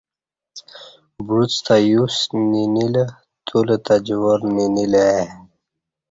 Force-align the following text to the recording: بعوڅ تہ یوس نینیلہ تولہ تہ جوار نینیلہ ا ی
بعوڅ 1.25 1.53
تہ 1.65 1.75
یوس 1.91 2.17
نینیلہ 2.49 3.05
تولہ 3.45 3.77
تہ 3.85 3.95
جوار 4.05 4.39
نینیلہ 4.55 5.03
ا 5.17 5.17
ی 5.23 5.25